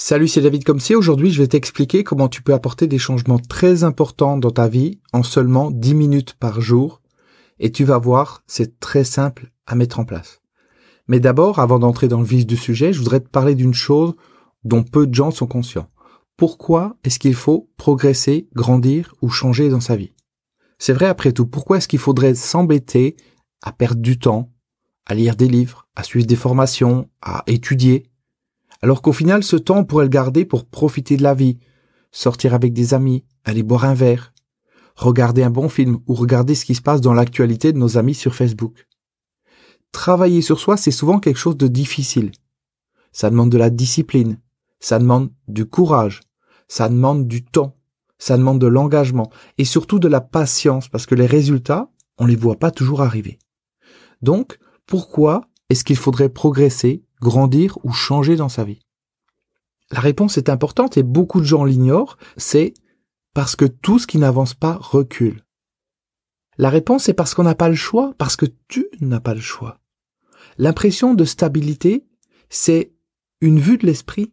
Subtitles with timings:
[0.00, 0.94] Salut, c'est David Comsi.
[0.94, 5.00] Aujourd'hui, je vais t'expliquer comment tu peux apporter des changements très importants dans ta vie
[5.12, 7.02] en seulement 10 minutes par jour.
[7.58, 10.40] Et tu vas voir, c'est très simple à mettre en place.
[11.08, 14.14] Mais d'abord, avant d'entrer dans le vif du sujet, je voudrais te parler d'une chose
[14.62, 15.90] dont peu de gens sont conscients.
[16.36, 20.12] Pourquoi est-ce qu'il faut progresser, grandir ou changer dans sa vie?
[20.78, 23.16] C'est vrai après tout, pourquoi est-ce qu'il faudrait s'embêter
[23.62, 24.52] à perdre du temps,
[25.06, 28.04] à lire des livres, à suivre des formations, à étudier?
[28.80, 31.58] Alors qu'au final, ce temps, on pourrait le garder pour profiter de la vie,
[32.12, 34.32] sortir avec des amis, aller boire un verre,
[34.94, 38.14] regarder un bon film ou regarder ce qui se passe dans l'actualité de nos amis
[38.14, 38.86] sur Facebook.
[39.92, 42.32] Travailler sur soi, c'est souvent quelque chose de difficile.
[43.12, 44.38] Ça demande de la discipline,
[44.80, 46.20] ça demande du courage,
[46.68, 47.76] ça demande du temps,
[48.18, 52.36] ça demande de l'engagement et surtout de la patience parce que les résultats, on les
[52.36, 53.38] voit pas toujours arriver.
[54.22, 58.80] Donc, pourquoi est-ce qu'il faudrait progresser grandir ou changer dans sa vie
[59.90, 62.74] La réponse est importante et beaucoup de gens l'ignorent, c'est
[63.34, 65.44] parce que tout ce qui n'avance pas recule.
[66.56, 69.40] La réponse est parce qu'on n'a pas le choix, parce que tu n'as pas le
[69.40, 69.78] choix.
[70.58, 72.04] L'impression de stabilité,
[72.50, 72.92] c'est
[73.40, 74.32] une vue de l'esprit.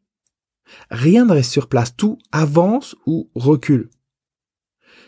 [0.90, 3.92] Rien ne reste sur place, tout avance ou recule.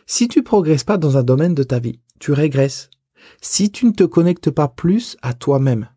[0.06, 2.92] Si tu progresses pas dans un domaine de ta vie, tu régresses.
[3.42, 5.90] Si tu ne te connectes pas plus à toi-même,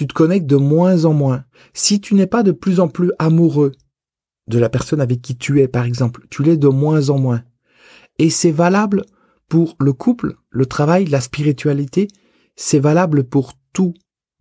[0.00, 1.44] tu te connectes de moins en moins.
[1.74, 3.72] Si tu n'es pas de plus en plus amoureux
[4.46, 7.42] de la personne avec qui tu es, par exemple, tu l'es de moins en moins.
[8.18, 9.04] Et c'est valable
[9.46, 12.08] pour le couple, le travail, la spiritualité,
[12.56, 13.92] c'est valable pour tout.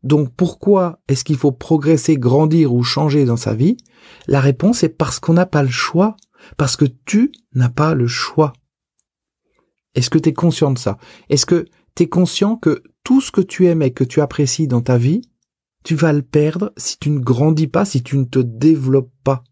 [0.02, 3.75] Donc pourquoi est-ce qu'il faut progresser, grandir ou changer dans sa vie?
[4.27, 6.15] La réponse est parce qu'on n'a pas le choix,
[6.55, 8.53] parce que tu n'as pas le choix.
[9.93, 10.97] Est-ce que tu es conscient de ça?
[11.27, 11.65] Est-ce que
[11.95, 14.97] tu es conscient que tout ce que tu aimes et que tu apprécies dans ta
[14.97, 15.21] vie,
[15.83, 19.44] tu vas le perdre si tu ne grandis pas, si tu ne te développes pas.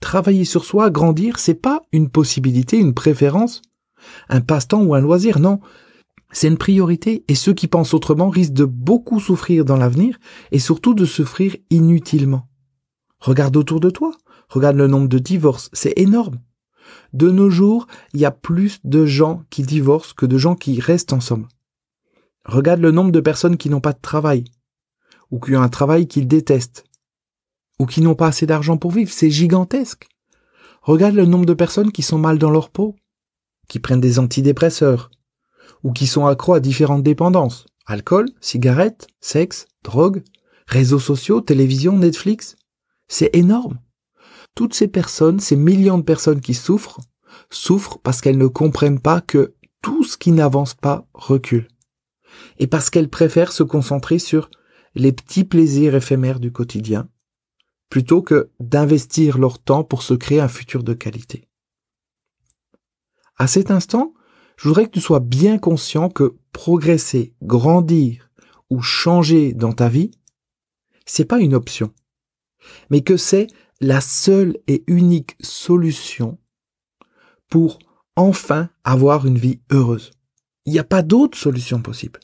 [0.00, 3.62] Travailler sur soi, grandir, c'est pas une possibilité, une préférence,
[4.28, 5.60] un passe-temps ou un loisir, non.
[6.32, 10.18] C'est une priorité et ceux qui pensent autrement risquent de beaucoup souffrir dans l'avenir
[10.50, 12.48] et surtout de souffrir inutilement.
[13.20, 14.12] Regarde autour de toi,
[14.48, 16.40] regarde le nombre de divorces, c'est énorme.
[17.12, 20.80] De nos jours, il y a plus de gens qui divorcent que de gens qui
[20.80, 21.46] restent ensemble.
[22.44, 24.44] Regarde le nombre de personnes qui n'ont pas de travail,
[25.30, 26.84] ou qui ont un travail qu'ils détestent,
[27.78, 30.08] ou qui n'ont pas assez d'argent pour vivre, c'est gigantesque.
[30.82, 32.96] Regarde le nombre de personnes qui sont mal dans leur peau,
[33.68, 35.10] qui prennent des antidépresseurs,
[35.84, 40.22] ou qui sont accros à différentes dépendances, alcool, cigarettes, sexe, drogue,
[40.66, 42.56] réseaux sociaux, télévision, Netflix.
[43.08, 43.78] C'est énorme.
[44.54, 47.00] Toutes ces personnes, ces millions de personnes qui souffrent,
[47.50, 51.68] souffrent parce qu'elles ne comprennent pas que tout ce qui n'avance pas recule
[52.62, 54.48] et parce qu'elles préfèrent se concentrer sur
[54.94, 57.08] les petits plaisirs éphémères du quotidien,
[57.88, 61.48] plutôt que d'investir leur temps pour se créer un futur de qualité.
[63.36, 64.14] À cet instant,
[64.56, 68.30] je voudrais que tu sois bien conscient que progresser, grandir
[68.70, 70.12] ou changer dans ta vie,
[71.04, 71.92] c'est pas une option,
[72.90, 73.48] mais que c'est
[73.80, 76.38] la seule et unique solution
[77.48, 77.80] pour
[78.14, 80.12] enfin avoir une vie heureuse.
[80.64, 82.20] Il n'y a pas d'autre solution possible.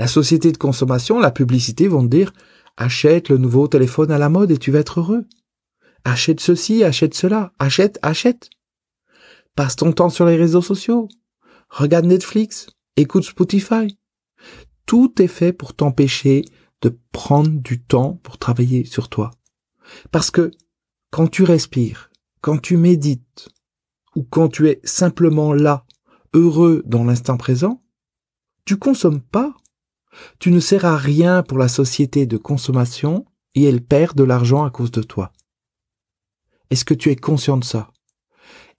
[0.00, 2.32] La société de consommation, la publicité vont te dire
[2.78, 5.26] achète le nouveau téléphone à la mode et tu vas être heureux.
[6.04, 8.48] Achète ceci, achète cela, achète, achète.
[9.54, 11.06] Passe ton temps sur les réseaux sociaux.
[11.68, 13.98] Regarde Netflix, écoute Spotify.
[14.86, 16.46] Tout est fait pour t'empêcher
[16.80, 19.32] de prendre du temps pour travailler sur toi.
[20.12, 20.50] Parce que
[21.10, 22.08] quand tu respires,
[22.40, 23.50] quand tu médites,
[24.16, 25.84] ou quand tu es simplement là,
[26.32, 27.82] heureux dans l'instant présent,
[28.64, 29.54] tu consommes pas
[30.38, 34.64] tu ne sers à rien pour la société de consommation et elle perd de l'argent
[34.64, 35.32] à cause de toi.
[36.70, 37.90] Est-ce que tu es conscient de ça?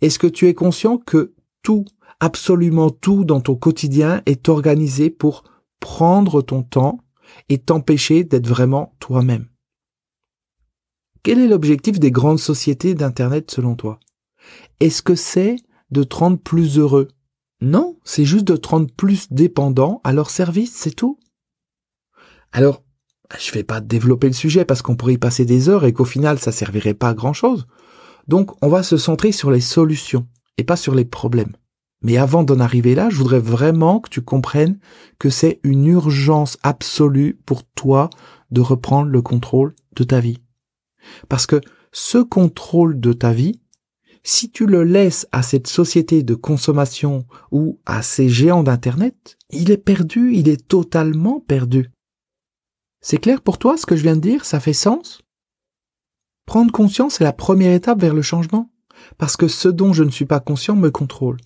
[0.02, 1.86] Est-ce que tu es conscient que tout,
[2.20, 5.44] absolument tout dans ton quotidien est organisé pour
[5.80, 7.00] prendre ton temps
[7.50, 9.48] et t'empêcher d'être vraiment toi-même?
[11.24, 14.00] Quel est l'objectif des grandes sociétés d'Internet selon toi?
[14.80, 15.58] Est-ce que c'est
[15.92, 17.10] de te rendre plus heureux?
[17.62, 21.20] Non, c'est juste de te rendre plus dépendant à leur service, c'est tout.
[22.52, 22.84] Alors,
[23.40, 26.06] je vais pas développer le sujet parce qu'on pourrait y passer des heures et qu'au
[26.06, 27.68] final ça servirait pas à grand chose.
[28.28, 30.28] Donc, on va se centrer sur les solutions
[30.58, 31.54] et pas sur les problèmes.
[32.02, 34.80] Mais avant d'en arriver là, je voudrais vraiment que tu comprennes
[35.20, 38.10] que c'est une urgence absolue pour toi
[38.50, 40.40] de reprendre le contrôle de ta vie.
[41.30, 41.62] Parce que
[41.92, 43.61] ce contrôle de ta vie,
[44.24, 49.72] si tu le laisses à cette société de consommation ou à ces géants d'Internet, il
[49.72, 51.92] est perdu, il est totalement perdu.
[53.02, 54.46] C'est clair pour toi ce que je viens de dire?
[54.46, 55.22] Ça fait sens?
[56.46, 58.72] Prendre conscience est la première étape vers le changement,
[59.18, 61.38] parce que ce dont je ne suis pas conscient me contrôle.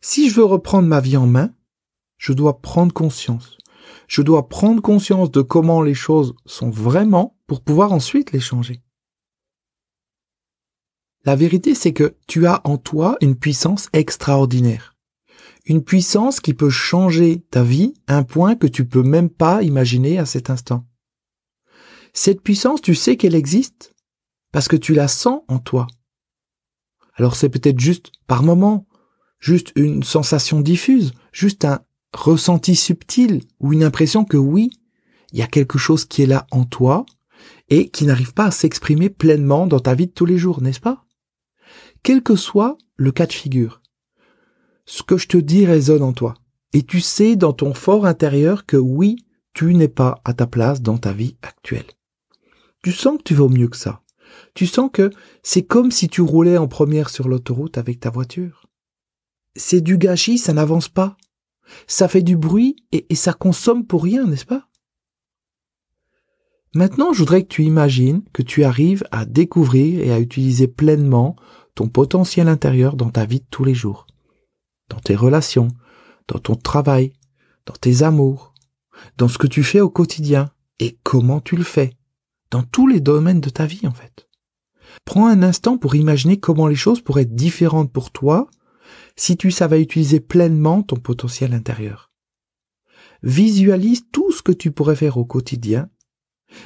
[0.00, 1.52] Si je veux reprendre ma vie en main,
[2.18, 3.58] je dois prendre conscience.
[4.06, 8.82] Je dois prendre conscience de comment les choses sont vraiment pour pouvoir ensuite les changer.
[11.24, 14.96] La vérité, c'est que tu as en toi une puissance extraordinaire.
[15.66, 19.62] Une puissance qui peut changer ta vie à un point que tu peux même pas
[19.62, 20.84] imaginer à cet instant.
[22.12, 23.94] Cette puissance, tu sais qu'elle existe
[24.50, 25.86] parce que tu la sens en toi.
[27.14, 28.86] Alors c'est peut-être juste par moment,
[29.38, 31.80] juste une sensation diffuse, juste un
[32.12, 34.70] ressenti subtil ou une impression que oui,
[35.32, 37.06] il y a quelque chose qui est là en toi
[37.68, 40.80] et qui n'arrive pas à s'exprimer pleinement dans ta vie de tous les jours, n'est-ce
[40.80, 41.04] pas?
[42.02, 43.80] Quel que soit le cas de figure,
[44.86, 46.34] ce que je te dis résonne en toi.
[46.72, 50.82] Et tu sais dans ton fort intérieur que oui, tu n'es pas à ta place
[50.82, 51.86] dans ta vie actuelle.
[52.82, 54.02] Tu sens que tu vaux mieux que ça.
[54.54, 55.10] Tu sens que
[55.42, 58.66] c'est comme si tu roulais en première sur l'autoroute avec ta voiture.
[59.54, 61.16] C'est du gâchis, ça n'avance pas.
[61.86, 64.68] Ça fait du bruit et, et ça consomme pour rien, n'est-ce pas?
[66.74, 71.36] Maintenant, je voudrais que tu imagines que tu arrives à découvrir et à utiliser pleinement
[71.74, 74.06] ton potentiel intérieur dans ta vie de tous les jours
[74.92, 75.68] dans tes relations,
[76.28, 77.14] dans ton travail,
[77.64, 78.52] dans tes amours,
[79.16, 81.96] dans ce que tu fais au quotidien et comment tu le fais,
[82.50, 84.28] dans tous les domaines de ta vie en fait.
[85.06, 88.48] Prends un instant pour imaginer comment les choses pourraient être différentes pour toi
[89.16, 92.12] si tu savais utiliser pleinement ton potentiel intérieur.
[93.22, 95.88] Visualise tout ce que tu pourrais faire au quotidien,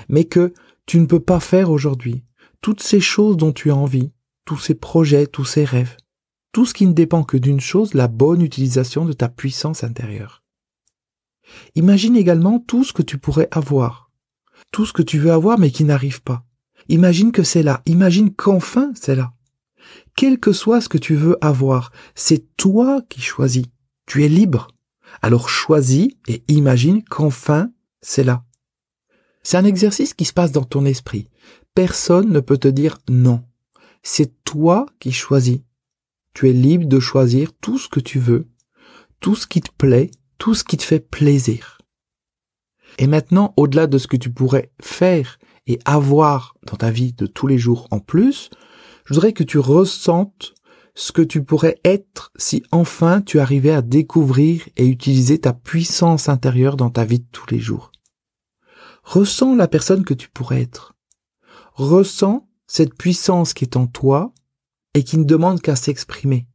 [0.09, 0.53] mais que
[0.87, 2.25] tu ne peux pas faire aujourd'hui,
[2.61, 4.11] toutes ces choses dont tu as envie,
[4.47, 5.97] tous ces projets, tous ces rêves
[6.57, 10.43] tout ce qui ne dépend que d'une chose, la bonne utilisation de ta puissance intérieure.
[11.75, 14.11] Imagine également tout ce que tu pourrais avoir,
[14.73, 16.47] tout ce que tu veux avoir mais qui n'arrive pas.
[16.89, 19.35] Imagine que c'est là, imagine qu'enfin c'est là.
[20.15, 23.67] Quel que soit ce que tu veux avoir, c'est toi qui choisis.
[24.07, 24.69] Tu es libre.
[25.21, 27.71] Alors choisis et imagine qu'enfin
[28.01, 28.45] c'est là.
[29.43, 31.29] C'est un exercice qui se passe dans ton esprit.
[31.75, 33.45] Personne ne peut te dire non.
[34.09, 35.63] C'est toi qui choisis.
[36.33, 38.47] Tu es libre de choisir tout ce que tu veux,
[39.19, 41.79] tout ce qui te plaît, tout ce qui te fait plaisir.
[42.99, 47.27] Et maintenant, au-delà de ce que tu pourrais faire et avoir dans ta vie de
[47.27, 48.49] tous les jours en plus,
[49.07, 50.55] je voudrais que tu ressentes
[50.95, 56.29] ce que tu pourrais être si enfin tu arrivais à découvrir et utiliser ta puissance
[56.29, 57.91] intérieure dans ta vie de tous les jours.
[59.03, 60.95] Ressens la personne que tu pourrais être.
[61.75, 64.33] Ressens cette puissance qui est en toi
[64.95, 66.47] et qui ne demande qu'à s'exprimer.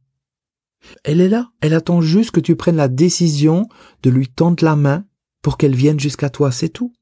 [1.04, 3.68] Elle est là, elle attend juste que tu prennes la décision
[4.02, 5.06] de lui tendre la main
[5.42, 6.92] pour qu'elle vienne jusqu'à toi, c'est tout.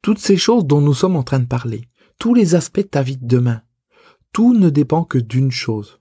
[0.00, 1.88] Toutes ces choses dont nous sommes en train de parler,
[2.18, 3.62] tous les aspects de ta vie de demain,
[4.32, 6.00] tout ne dépend que d'une chose.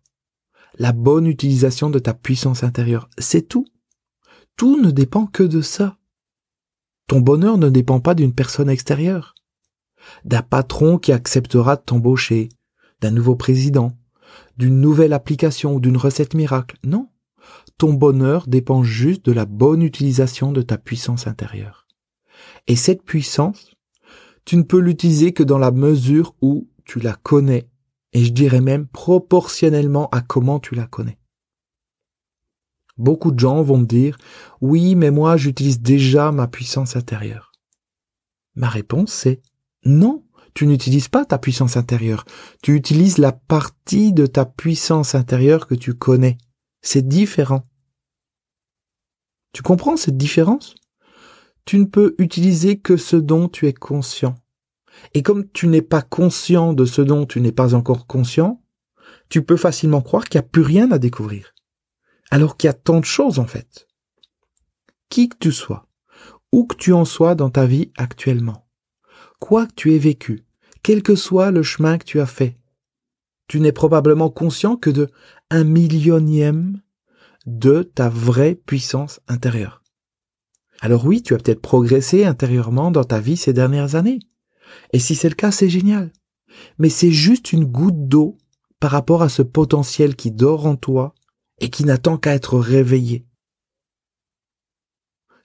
[0.77, 3.67] La bonne utilisation de ta puissance intérieure, c'est tout.
[4.55, 5.97] Tout ne dépend que de ça.
[7.07, 9.35] Ton bonheur ne dépend pas d'une personne extérieure,
[10.25, 12.49] d'un patron qui acceptera de t'embaucher,
[13.01, 13.97] d'un nouveau président,
[14.57, 16.77] d'une nouvelle application ou d'une recette miracle.
[16.83, 17.09] Non.
[17.77, 21.87] Ton bonheur dépend juste de la bonne utilisation de ta puissance intérieure.
[22.67, 23.75] Et cette puissance,
[24.45, 27.69] tu ne peux l'utiliser que dans la mesure où tu la connais,
[28.13, 31.17] et je dirais même proportionnellement à comment tu la connais.
[32.97, 34.17] Beaucoup de gens vont me dire,
[34.59, 37.51] oui, mais moi j'utilise déjà ma puissance intérieure.
[38.55, 39.41] Ma réponse c'est
[39.85, 40.23] non
[40.53, 42.25] tu n'utilises pas ta puissance intérieure,
[42.61, 46.37] tu utilises la partie de ta puissance intérieure que tu connais.
[46.81, 47.67] C'est différent.
[49.53, 50.75] Tu comprends cette différence?
[51.65, 54.35] Tu ne peux utiliser que ce dont tu es conscient.
[55.13, 58.61] Et comme tu n'es pas conscient de ce dont tu n'es pas encore conscient,
[59.29, 61.53] tu peux facilement croire qu'il n'y a plus rien à découvrir.
[62.29, 63.87] Alors qu'il y a tant de choses en fait.
[65.09, 65.87] Qui que tu sois,
[66.51, 68.67] où que tu en sois dans ta vie actuellement,
[69.41, 70.45] quoi que tu aies vécu,
[70.83, 72.57] quel que soit le chemin que tu as fait,
[73.47, 75.09] tu n'es probablement conscient que de
[75.49, 76.79] un millionième
[77.47, 79.81] de ta vraie puissance intérieure.
[80.79, 84.19] Alors oui, tu as peut-être progressé intérieurement dans ta vie ces dernières années.
[84.93, 86.13] Et si c'est le cas, c'est génial.
[86.77, 88.37] Mais c'est juste une goutte d'eau
[88.79, 91.13] par rapport à ce potentiel qui dort en toi
[91.59, 93.25] et qui n'attend qu'à être réveillé.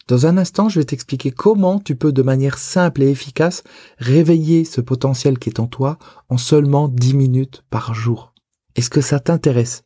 [0.09, 3.65] Dans un instant, je vais t'expliquer comment tu peux de manière simple et efficace
[3.99, 5.99] réveiller ce potentiel qui est en toi
[6.29, 8.33] en seulement 10 minutes par jour.
[8.77, 9.83] Est-ce que ça t'intéresse?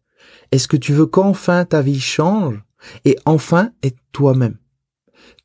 [0.52, 2.62] Est-ce que tu veux qu'enfin ta vie change
[3.06, 4.58] et enfin être toi-même?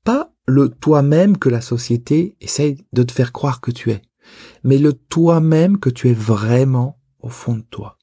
[0.04, 4.02] Pas le toi-même que la société essaye de te faire croire que tu es.
[4.64, 7.98] mais le toi-même que tu es vraiment au fond de toi.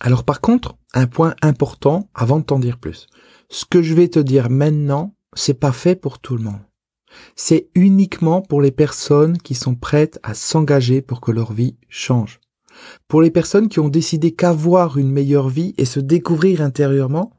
[0.00, 3.06] Alors par contre, un point important avant de t'en dire plus.
[3.50, 6.60] Ce que je vais te dire maintenant, c'est pas fait pour tout le monde.
[7.34, 12.40] C'est uniquement pour les personnes qui sont prêtes à s'engager pour que leur vie change.
[13.08, 17.32] Pour les personnes qui ont décidé qu'avoir une meilleure vie et se découvrir intérieurement,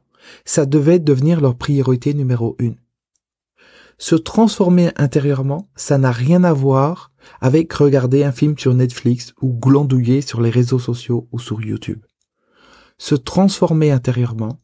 [0.44, 2.76] ça devait devenir leur priorité numéro une.
[3.98, 9.52] Se transformer intérieurement, ça n'a rien à voir avec regarder un film sur Netflix ou
[9.52, 12.02] glandouiller sur les réseaux sociaux ou sur YouTube.
[12.98, 14.58] Se transformer intérieurement,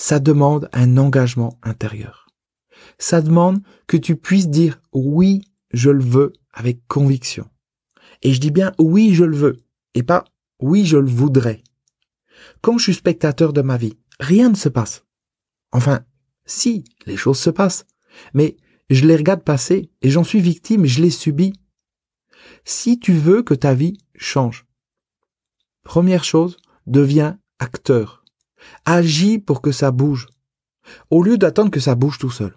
[0.00, 2.26] ça demande un engagement intérieur.
[2.98, 5.42] Ça demande que tu puisses dire oui,
[5.72, 7.46] je le veux avec conviction.
[8.22, 9.58] Et je dis bien oui, je le veux
[9.92, 10.24] et pas
[10.58, 11.62] oui, je le voudrais.
[12.62, 15.04] Quand je suis spectateur de ma vie, rien ne se passe.
[15.70, 16.02] Enfin,
[16.46, 17.84] si, les choses se passent,
[18.32, 18.56] mais
[18.88, 21.52] je les regarde passer et j'en suis victime je les subis.
[22.64, 24.66] Si tu veux que ta vie change,
[25.82, 28.19] première chose, deviens acteur.
[28.84, 30.28] Agis pour que ça bouge,
[31.10, 32.56] au lieu d'attendre que ça bouge tout seul.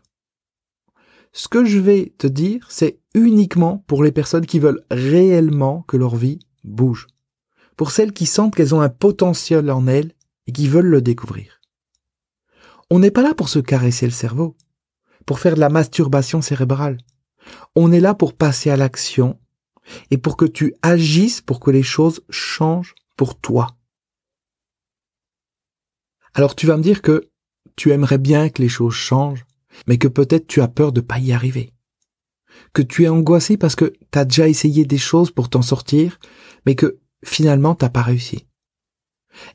[1.32, 5.98] Ce que je vais te dire, c'est uniquement pour les personnes qui veulent réellement que
[5.98, 7.08] leur vie bouge.
[7.76, 10.14] Pour celles qui sentent qu'elles ont un potentiel en elles
[10.46, 11.60] et qui veulent le découvrir.
[12.92, 14.56] On n'est pas là pour se caresser le cerveau,
[15.26, 17.00] pour faire de la masturbation cérébrale.
[17.76, 19.40] On est là pour passer à l'action
[20.12, 23.76] et pour que tu agisses pour que les choses changent pour toi.
[26.34, 27.30] Alors tu vas me dire que
[27.76, 29.46] tu aimerais bien que les choses changent,
[29.88, 31.74] mais que peut-être tu as peur de pas y arriver.
[32.74, 36.20] Que tu es angoissé parce que tu as déjà essayé des choses pour t'en sortir,
[36.66, 38.48] mais que finalement t'as pas réussi.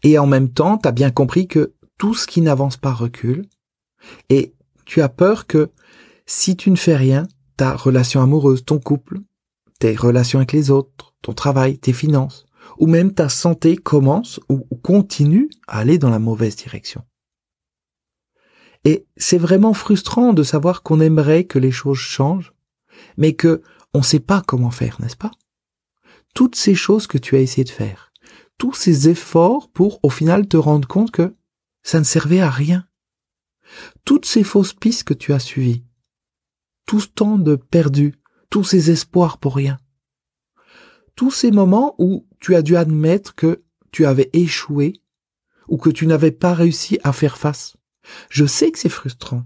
[0.03, 3.47] Et en même temps, tu as bien compris que tout ce qui n'avance pas recule,
[4.29, 4.55] et
[4.85, 5.71] tu as peur que
[6.27, 9.21] si tu ne fais rien, ta relation amoureuse, ton couple,
[9.79, 12.47] tes relations avec les autres, ton travail, tes finances,
[12.79, 17.05] ou même ta santé commence ou continue à aller dans la mauvaise direction.
[18.85, 22.55] Et c'est vraiment frustrant de savoir qu'on aimerait que les choses changent,
[23.17, 23.63] mais que
[23.95, 25.33] on ne sait pas comment faire, n'est-ce pas?
[26.35, 28.13] Toutes ces choses que tu as essayé de faire,
[28.59, 31.35] tous ces efforts pour au final te rendre compte que
[31.83, 32.87] ça ne servait à rien.
[34.05, 35.85] Toutes ces fausses pistes que tu as suivies,
[36.87, 38.15] tout ce temps de perdu,
[38.51, 39.79] tous ces espoirs pour rien,
[41.17, 45.01] tous ces moments où tu as dû admettre que tu avais échoué
[45.69, 47.77] ou que tu n'avais pas réussi à faire face.
[48.31, 49.45] Je sais que c'est frustrant.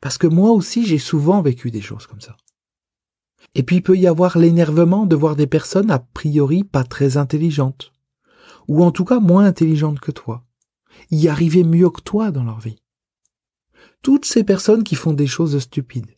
[0.00, 2.36] Parce que moi aussi, j'ai souvent vécu des choses comme ça.
[3.54, 7.16] Et puis il peut y avoir l'énervement de voir des personnes a priori pas très
[7.16, 7.92] intelligentes,
[8.68, 10.44] ou en tout cas moins intelligentes que toi,
[11.10, 12.82] y arriver mieux que toi dans leur vie.
[14.02, 16.16] Toutes ces personnes qui font des choses stupides,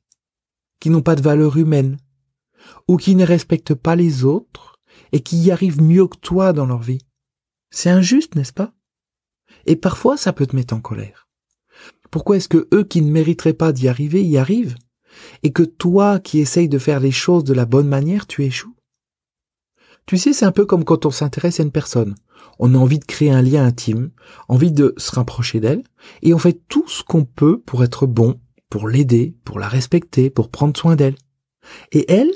[0.78, 1.96] qui n'ont pas de valeur humaine,
[2.86, 4.71] ou qui ne respectent pas les autres,
[5.12, 7.04] et qui y arrivent mieux que toi dans leur vie.
[7.70, 8.72] C'est injuste, n'est-ce pas?
[9.66, 11.28] Et parfois ça peut te mettre en colère.
[12.10, 14.76] Pourquoi est-ce que eux qui ne mériteraient pas d'y arriver y arrivent,
[15.42, 18.76] et que toi qui essayes de faire les choses de la bonne manière, tu échoues?
[20.06, 22.14] Tu sais, c'est un peu comme quand on s'intéresse à une personne.
[22.58, 24.10] On a envie de créer un lien intime,
[24.48, 25.84] envie de se rapprocher d'elle,
[26.22, 30.28] et on fait tout ce qu'on peut pour être bon, pour l'aider, pour la respecter,
[30.28, 31.16] pour prendre soin d'elle.
[31.92, 32.32] Et elle,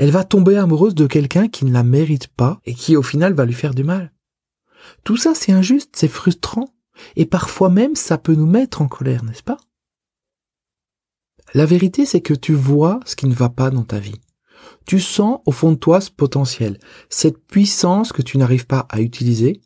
[0.00, 3.34] elle va tomber amoureuse de quelqu'un qui ne la mérite pas et qui au final
[3.34, 4.14] va lui faire du mal.
[5.04, 6.72] Tout ça, c'est injuste, c'est frustrant,
[7.16, 9.58] et parfois même ça peut nous mettre en colère, n'est-ce pas?
[11.52, 14.22] La vérité, c'est que tu vois ce qui ne va pas dans ta vie.
[14.86, 16.78] Tu sens au fond de toi ce potentiel,
[17.10, 19.60] cette puissance que tu n'arrives pas à utiliser,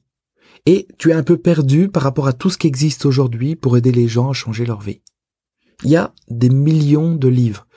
[0.66, 3.76] et tu es un peu perdu par rapport à tout ce qui existe aujourd'hui pour
[3.76, 5.00] aider les gens à changer leur vie.
[5.84, 7.68] Il y a des millions de livres,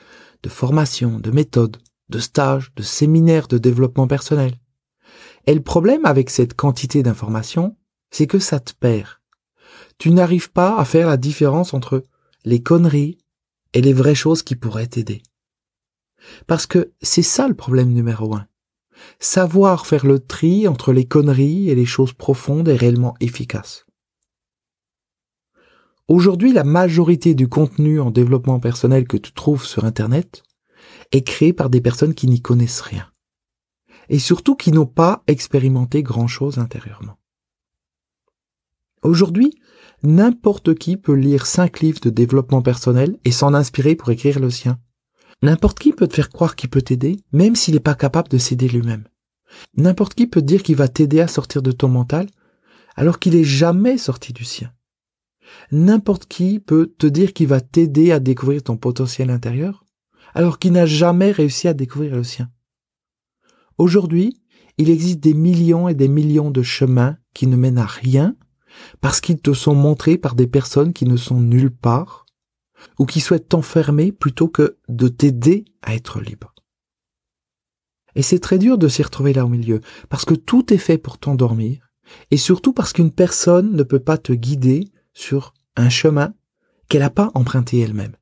[0.42, 1.78] de formations, de méthodes,
[2.10, 4.54] de stages, de séminaires de développement personnel.
[5.46, 7.76] Et le problème avec cette quantité d'informations,
[8.12, 9.08] c'est que ça te perd.
[9.98, 12.04] Tu n'arrives pas à faire la différence entre
[12.46, 13.18] les conneries
[13.74, 15.22] et les vraies choses qui pourraient t'aider.
[16.46, 18.48] Parce que c'est ça le problème numéro un.
[19.20, 23.86] Savoir faire le tri entre les conneries et les choses profondes et réellement efficaces.
[26.08, 30.44] Aujourd'hui, la majorité du contenu en développement personnel que tu trouves sur Internet
[31.12, 33.08] est créé par des personnes qui n'y connaissent rien.
[34.10, 37.18] Et surtout qui n'ont pas expérimenté grand-chose intérieurement.
[39.04, 39.54] Aujourd'hui,
[40.04, 44.50] n'importe qui peut lire cinq livres de développement personnel et s'en inspirer pour écrire le
[44.50, 44.80] sien.
[45.44, 48.38] N'importe qui peut te faire croire qu'il peut t'aider, même s'il n'est pas capable de
[48.38, 49.08] s'aider lui-même.
[49.76, 52.28] N'importe qui peut te dire qu'il va t'aider à sortir de ton mental,
[52.96, 54.74] alors qu'il est jamais sorti du sien.
[55.72, 59.86] N'importe qui peut te dire qu'il va t'aider à découvrir ton potentiel intérieur,
[60.38, 62.52] alors qu'il n'a jamais réussi à découvrir le sien.
[63.80, 64.40] Aujourd'hui,
[64.78, 68.36] il existe des millions et des millions de chemins qui ne mènent à rien
[69.02, 72.28] parce qu'ils te sont montrés par des personnes qui ne sont nulle part
[73.00, 76.54] ou qui souhaitent t'enfermer plutôt que de t'aider à être libre.
[78.14, 81.00] Et c'est très dur de s'y retrouver là au milieu, parce que tout est fait
[81.00, 81.90] pour t'endormir,
[82.30, 86.36] et surtout parce qu'une personne ne peut pas te guider sur un chemin
[86.90, 88.16] qu'elle n'a pas emprunté elle-même.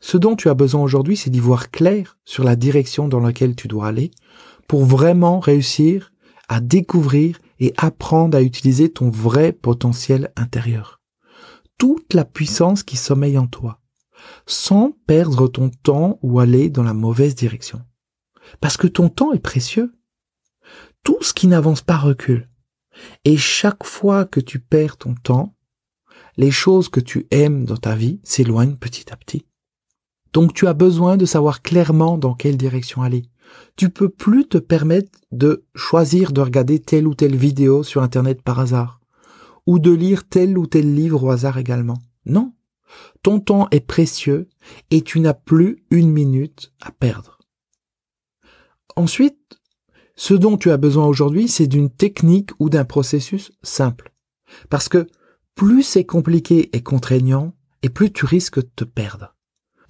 [0.00, 3.54] Ce dont tu as besoin aujourd'hui, c'est d'y voir clair sur la direction dans laquelle
[3.54, 4.10] tu dois aller
[4.66, 6.12] pour vraiment réussir
[6.48, 11.00] à découvrir et apprendre à utiliser ton vrai potentiel intérieur.
[11.78, 13.80] Toute la puissance qui sommeille en toi,
[14.46, 17.82] sans perdre ton temps ou aller dans la mauvaise direction.
[18.60, 19.94] Parce que ton temps est précieux.
[21.04, 22.48] Tout ce qui n'avance pas recule.
[23.24, 25.54] Et chaque fois que tu perds ton temps,
[26.36, 29.46] les choses que tu aimes dans ta vie s'éloignent petit à petit.
[30.32, 33.24] Donc tu as besoin de savoir clairement dans quelle direction aller.
[33.76, 38.42] Tu peux plus te permettre de choisir de regarder telle ou telle vidéo sur Internet
[38.42, 39.00] par hasard,
[39.66, 41.98] ou de lire tel ou tel livre au hasard également.
[42.26, 42.52] Non.
[43.22, 44.48] Ton temps est précieux
[44.90, 47.38] et tu n'as plus une minute à perdre.
[48.96, 49.58] Ensuite,
[50.16, 54.12] ce dont tu as besoin aujourd'hui, c'est d'une technique ou d'un processus simple.
[54.68, 55.06] Parce que
[55.54, 59.34] plus c'est compliqué et contraignant, et plus tu risques de te perdre,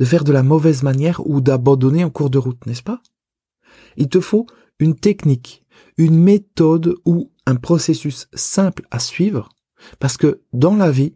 [0.01, 3.03] de faire de la mauvaise manière ou d'abandonner en cours de route, n'est-ce pas?
[3.99, 4.47] Il te faut
[4.79, 5.63] une technique,
[5.99, 9.51] une méthode ou un processus simple à suivre,
[9.99, 11.13] parce que dans la vie,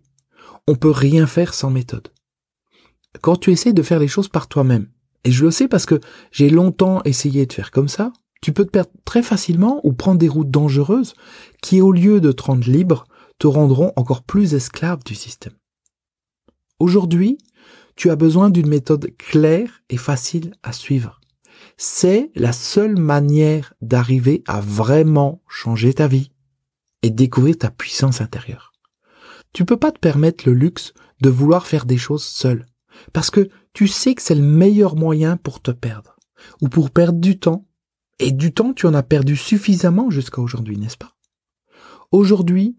[0.68, 2.12] on peut rien faire sans méthode.
[3.22, 4.90] Quand tu essaies de faire les choses par toi-même,
[5.24, 5.98] et je le sais parce que
[6.30, 8.12] j'ai longtemps essayé de faire comme ça,
[8.42, 11.14] tu peux te perdre très facilement ou prendre des routes dangereuses
[11.62, 13.06] qui, au lieu de te rendre libre,
[13.38, 15.54] te rendront encore plus esclave du système.
[16.78, 17.38] Aujourd'hui,
[17.96, 21.20] tu as besoin d'une méthode claire et facile à suivre.
[21.76, 26.30] C'est la seule manière d'arriver à vraiment changer ta vie
[27.02, 28.72] et découvrir ta puissance intérieure.
[29.52, 32.66] Tu peux pas te permettre le luxe de vouloir faire des choses seul,
[33.12, 36.16] parce que tu sais que c'est le meilleur moyen pour te perdre,
[36.60, 37.66] ou pour perdre du temps,
[38.18, 41.14] et du temps tu en as perdu suffisamment jusqu'à aujourd'hui, n'est-ce pas?
[42.10, 42.76] Aujourd'hui,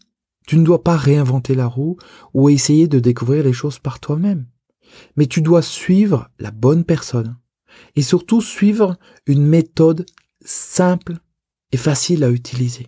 [0.48, 1.98] tu ne dois pas réinventer la roue
[2.34, 4.46] ou essayer de découvrir les choses par toi-même.
[5.16, 7.38] Mais tu dois suivre la bonne personne.
[7.96, 10.06] Et surtout suivre une méthode
[10.44, 11.18] simple
[11.72, 12.88] et facile à utiliser.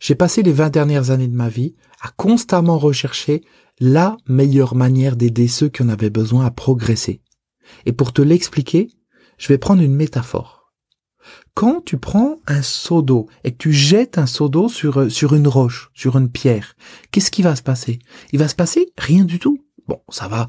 [0.00, 3.44] J'ai passé les 20 dernières années de ma vie à constamment rechercher
[3.78, 7.22] la meilleure manière d'aider ceux qui en avaient besoin à progresser.
[7.86, 8.90] Et pour te l'expliquer,
[9.38, 10.72] je vais prendre une métaphore.
[11.54, 15.34] Quand tu prends un seau d'eau et que tu jettes un seau d'eau sur, sur
[15.34, 16.74] une roche, sur une pierre,
[17.10, 17.98] qu'est-ce qui va se passer?
[18.32, 19.58] Il va se passer rien du tout.
[19.92, 20.48] Bon, ça va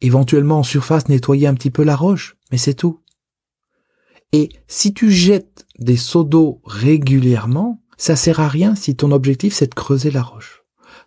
[0.00, 3.00] éventuellement en surface nettoyer un petit peu la roche, mais c'est tout.
[4.32, 9.52] Et si tu jettes des seaux d'eau régulièrement, ça sert à rien si ton objectif
[9.52, 10.62] c'est de creuser la roche.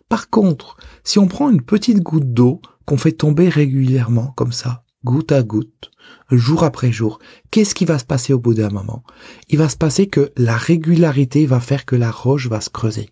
[0.08, 4.84] Par contre, si on prend une petite goutte d'eau qu'on fait tomber régulièrement comme ça,
[5.04, 5.90] goutte à goutte,
[6.30, 7.18] jour après jour,
[7.50, 9.02] qu'est-ce qui va se passer au bout d'un moment?
[9.48, 13.10] Il va se passer que la régularité va faire que la roche va se creuser.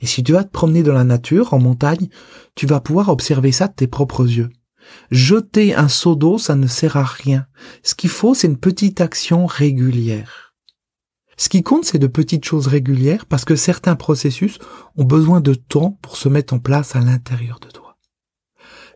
[0.00, 2.08] Et si tu vas te promener dans la nature, en montagne,
[2.54, 4.50] tu vas pouvoir observer ça de tes propres yeux.
[5.10, 7.46] Jeter un seau d'eau, ça ne sert à rien.
[7.82, 10.54] Ce qu'il faut, c'est une petite action régulière.
[11.36, 14.58] Ce qui compte, c'est de petites choses régulières parce que certains processus
[14.96, 17.79] ont besoin de temps pour se mettre en place à l'intérieur de toi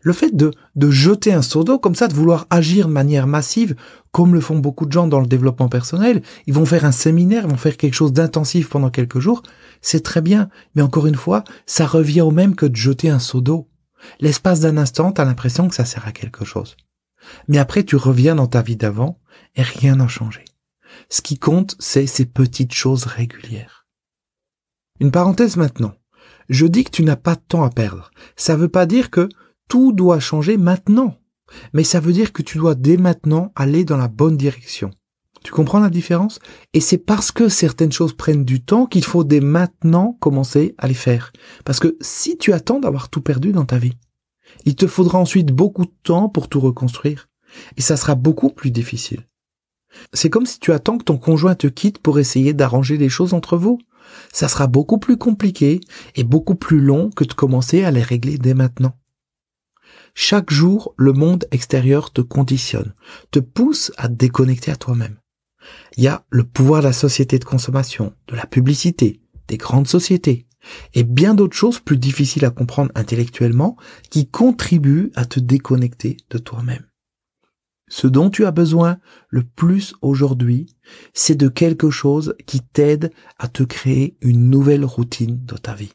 [0.05, 3.25] le fait de, de jeter un seau d'eau comme ça, de vouloir agir de manière
[3.25, 3.75] massive,
[4.11, 7.45] comme le font beaucoup de gens dans le développement personnel, ils vont faire un séminaire,
[7.45, 9.41] ils vont faire quelque chose d'intensif pendant quelques jours,
[9.81, 13.17] c'est très bien, mais encore une fois, ça revient au même que de jeter un
[13.17, 13.67] seau d'eau.
[14.19, 16.77] L'espace d'un instant, t'as l'impression que ça sert à quelque chose.
[17.47, 19.19] Mais après, tu reviens dans ta vie d'avant
[19.55, 20.45] et rien n'a changé.
[21.09, 23.87] Ce qui compte, c'est ces petites choses régulières.
[24.99, 25.95] Une parenthèse maintenant.
[26.47, 28.11] Je dis que tu n'as pas de temps à perdre.
[28.35, 29.29] Ça veut pas dire que
[29.67, 31.17] tout doit changer maintenant.
[31.73, 34.91] Mais ça veut dire que tu dois dès maintenant aller dans la bonne direction.
[35.43, 36.39] Tu comprends la différence?
[36.73, 40.87] Et c'est parce que certaines choses prennent du temps qu'il faut dès maintenant commencer à
[40.87, 41.31] les faire.
[41.65, 43.93] Parce que si tu attends d'avoir tout perdu dans ta vie,
[44.65, 47.29] il te faudra ensuite beaucoup de temps pour tout reconstruire.
[47.77, 49.27] Et ça sera beaucoup plus difficile.
[50.13, 53.33] C'est comme si tu attends que ton conjoint te quitte pour essayer d'arranger les choses
[53.33, 53.79] entre vous.
[54.33, 55.79] Ça sera beaucoup plus compliqué
[56.15, 58.93] et beaucoup plus long que de commencer à les régler dès maintenant.
[60.17, 62.93] Chaque jour, le monde extérieur te conditionne,
[63.31, 65.17] te pousse à te déconnecter à toi-même.
[65.97, 69.89] Il y a le pouvoir de la société de consommation, de la publicité, des grandes
[69.89, 70.47] sociétés,
[70.93, 73.75] et bien d'autres choses plus difficiles à comprendre intellectuellement
[74.09, 76.87] qui contribuent à te déconnecter de toi-même.
[77.89, 78.97] Ce dont tu as besoin
[79.29, 80.75] le plus aujourd'hui,
[81.13, 85.91] c'est de quelque chose qui t'aide à te créer une nouvelle routine dans ta vie.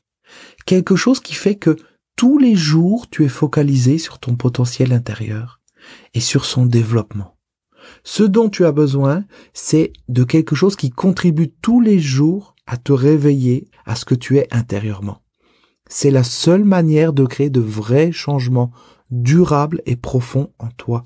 [0.67, 1.77] Quelque chose qui fait que
[2.21, 5.59] tous les jours tu es focalisé sur ton potentiel intérieur
[6.13, 7.39] et sur son développement.
[8.05, 12.77] Ce dont tu as besoin, c'est de quelque chose qui contribue tous les jours à
[12.77, 15.23] te réveiller à ce que tu es intérieurement.
[15.89, 18.71] C'est la seule manière de créer de vrais changements
[19.11, 21.03] durables et profonds en toi,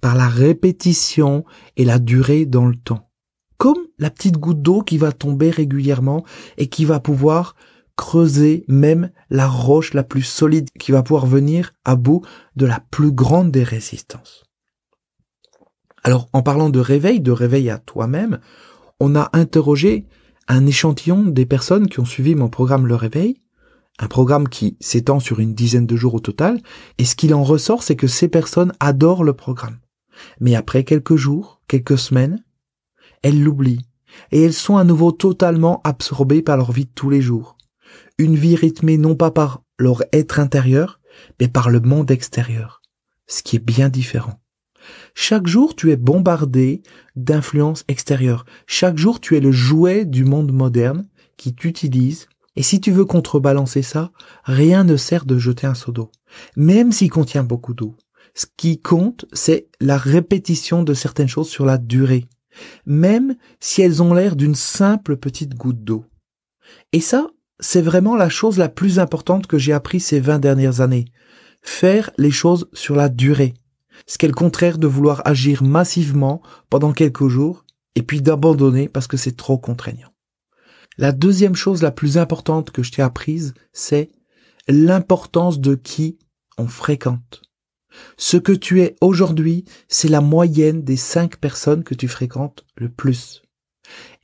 [0.00, 1.44] par la répétition
[1.76, 3.10] et la durée dans le temps.
[3.58, 6.24] Comme la petite goutte d'eau qui va tomber régulièrement
[6.56, 7.56] et qui va pouvoir
[7.96, 12.22] creuser même la roche la plus solide, qui va pouvoir venir à bout
[12.56, 14.44] de la plus grande des résistances.
[16.04, 18.38] Alors, en parlant de réveil, de réveil à toi-même,
[19.00, 20.06] on a interrogé
[20.48, 23.40] un échantillon des personnes qui ont suivi mon programme Le Réveil,
[23.98, 26.60] un programme qui s'étend sur une dizaine de jours au total,
[26.98, 29.78] et ce qu'il en ressort, c'est que ces personnes adorent le programme.
[30.38, 32.44] Mais après quelques jours, quelques semaines,
[33.22, 33.86] elles l'oublient,
[34.30, 37.55] et elles sont à nouveau totalement absorbées par leur vie de tous les jours.
[38.18, 41.00] Une vie rythmée non pas par leur être intérieur,
[41.40, 42.80] mais par le monde extérieur,
[43.26, 44.40] ce qui est bien différent.
[45.14, 46.82] Chaque jour, tu es bombardé
[47.14, 48.46] d'influences extérieures.
[48.66, 52.28] Chaque jour, tu es le jouet du monde moderne qui t'utilise.
[52.54, 54.12] Et si tu veux contrebalancer ça,
[54.44, 56.10] rien ne sert de jeter un seau d'eau,
[56.56, 57.96] même s'il contient beaucoup d'eau.
[58.34, 62.26] Ce qui compte, c'est la répétition de certaines choses sur la durée,
[62.86, 66.04] même si elles ont l'air d'une simple petite goutte d'eau.
[66.92, 67.28] Et ça,
[67.60, 71.06] c'est vraiment la chose la plus importante que j'ai appris ces vingt dernières années.
[71.62, 73.54] Faire les choses sur la durée
[74.06, 77.64] ce qui est le contraire de vouloir agir massivement pendant quelques jours
[77.94, 80.12] et puis d'abandonner parce que c'est trop contraignant.
[80.98, 84.10] La deuxième chose la plus importante que je t'ai apprise, c'est
[84.68, 86.18] l'importance de qui
[86.58, 87.42] on fréquente.
[88.16, 92.90] Ce que tu es aujourd'hui, c'est la moyenne des cinq personnes que tu fréquentes le
[92.90, 93.42] plus.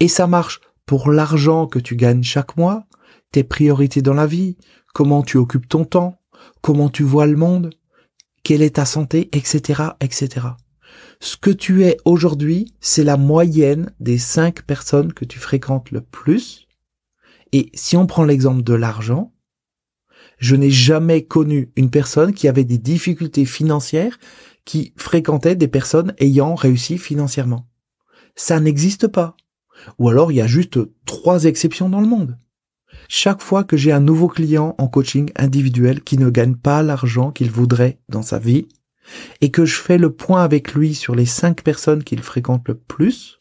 [0.00, 2.84] Et ça marche pour l'argent que tu gagnes chaque mois,
[3.32, 4.56] tes priorités dans la vie,
[4.94, 6.20] comment tu occupes ton temps,
[6.60, 7.70] comment tu vois le monde,
[8.44, 10.48] quelle est ta santé, etc., etc.
[11.20, 16.00] Ce que tu es aujourd'hui, c'est la moyenne des cinq personnes que tu fréquentes le
[16.00, 16.66] plus.
[17.52, 19.32] Et si on prend l'exemple de l'argent,
[20.38, 24.18] je n'ai jamais connu une personne qui avait des difficultés financières
[24.64, 27.68] qui fréquentait des personnes ayant réussi financièrement.
[28.34, 29.36] Ça n'existe pas.
[29.98, 32.38] Ou alors il y a juste trois exceptions dans le monde.
[33.08, 37.30] Chaque fois que j'ai un nouveau client en coaching individuel qui ne gagne pas l'argent
[37.30, 38.66] qu'il voudrait dans sa vie,
[39.40, 42.74] et que je fais le point avec lui sur les cinq personnes qu'il fréquente le
[42.74, 43.38] plus,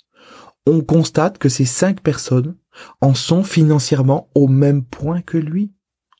[0.65, 2.55] on constate que ces cinq personnes
[3.01, 5.71] en sont financièrement au même point que lui,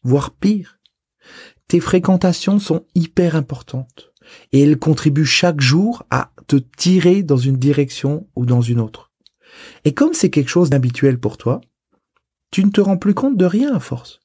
[0.03, 0.79] voire pire.
[1.67, 4.11] Tes fréquentations sont hyper importantes
[4.51, 9.11] et elles contribuent chaque jour à te tirer dans une direction ou dans une autre.
[9.85, 11.61] Et comme c'est quelque chose d'habituel pour toi,
[12.51, 14.19] tu ne te rends plus compte de rien à force.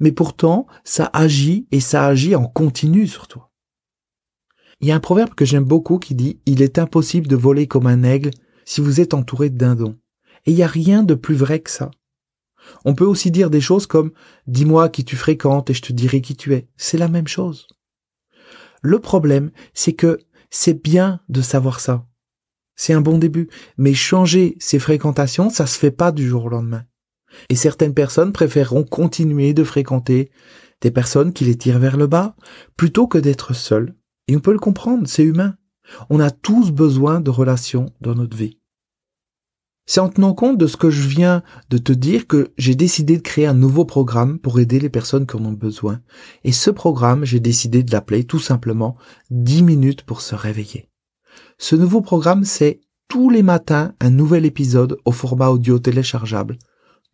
[0.00, 3.50] Mais pourtant, ça agit et ça agit en continu sur toi.
[4.80, 7.66] Il y a un proverbe que j'aime beaucoup qui dit Il est impossible de voler
[7.66, 8.30] comme un aigle
[8.64, 9.98] si vous êtes entouré de dindons.
[10.46, 11.90] Et il n'y a rien de plus vrai que ça.
[12.84, 14.12] On peut aussi dire des choses comme
[14.46, 16.68] Dis-moi qui tu fréquentes et je te dirai qui tu es.
[16.76, 17.66] C'est la même chose.
[18.82, 20.18] Le problème, c'est que
[20.50, 22.06] c'est bien de savoir ça.
[22.74, 23.48] C'est un bon début.
[23.76, 26.84] Mais changer ses fréquentations, ça se fait pas du jour au lendemain.
[27.48, 30.30] Et certaines personnes préféreront continuer de fréquenter
[30.80, 32.36] des personnes qui les tirent vers le bas,
[32.76, 33.94] plutôt que d'être seules.
[34.28, 35.56] Et on peut le comprendre, c'est humain.
[36.08, 38.58] On a tous besoin de relations dans notre vie.
[39.86, 43.16] C'est en tenant compte de ce que je viens de te dire que j'ai décidé
[43.16, 46.00] de créer un nouveau programme pour aider les personnes qui en ont besoin.
[46.44, 48.96] Et ce programme, j'ai décidé de l'appeler tout simplement
[49.30, 50.88] 10 minutes pour se réveiller.
[51.58, 56.56] Ce nouveau programme, c'est tous les matins un nouvel épisode au format audio téléchargeable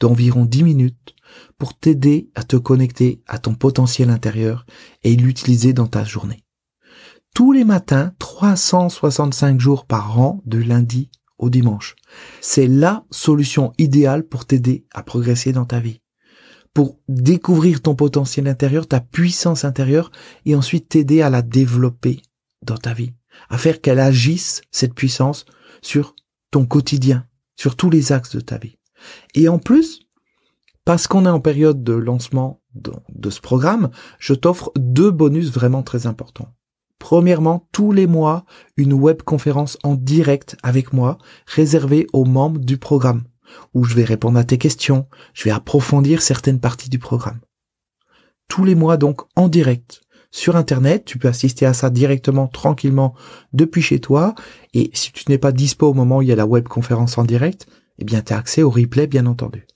[0.01, 1.15] d'environ 10 minutes
[1.59, 4.67] pour t'aider à te connecter à ton potentiel intérieur
[5.03, 6.45] et l'utiliser dans ta journée.
[7.35, 11.97] Tous les matins, 365 jours par an, de lundi au dimanche.
[12.41, 16.01] C'est la solution idéale pour t'aider à progresser dans ta vie.
[16.73, 20.11] Pour découvrir ton potentiel intérieur, ta puissance intérieure,
[20.45, 22.21] et ensuite t'aider à la développer
[22.63, 23.13] dans ta vie.
[23.49, 25.45] À faire qu'elle agisse, cette puissance,
[25.83, 26.15] sur
[26.51, 28.79] ton quotidien, sur tous les axes de ta vie.
[29.35, 30.01] Et en plus,
[30.85, 35.83] parce qu'on est en période de lancement de, ce programme, je t'offre deux bonus vraiment
[35.83, 36.55] très importants.
[36.99, 38.45] Premièrement, tous les mois,
[38.77, 43.25] une web conférence en direct avec moi, réservée aux membres du programme,
[43.75, 47.41] où je vais répondre à tes questions, je vais approfondir certaines parties du programme.
[48.49, 50.03] Tous les mois donc en direct,
[50.37, 51.05] sur Internet.
[51.05, 53.15] Tu peux assister à ça directement, tranquillement,
[53.53, 54.35] depuis chez toi.
[54.75, 57.19] Et si tu n'es pas dispo au moment où il y a la web conférence
[57.19, 57.67] en direct,
[57.99, 59.67] eh bien, tu as accès au replay, bien entendu.